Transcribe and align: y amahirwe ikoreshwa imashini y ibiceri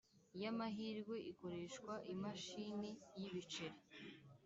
y 0.41 0.43
amahirwe 0.51 1.15
ikoreshwa 1.31 1.93
imashini 2.13 2.89
y 3.19 3.21
ibiceri 3.27 3.79